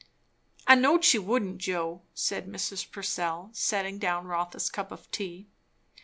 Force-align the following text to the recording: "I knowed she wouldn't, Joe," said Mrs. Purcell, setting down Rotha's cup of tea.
"I 0.65 0.73
knowed 0.73 1.05
she 1.05 1.19
wouldn't, 1.19 1.59
Joe," 1.59 2.01
said 2.15 2.47
Mrs. 2.47 2.89
Purcell, 2.91 3.51
setting 3.53 3.99
down 3.99 4.25
Rotha's 4.25 4.71
cup 4.71 4.91
of 4.91 5.11
tea. 5.11 5.47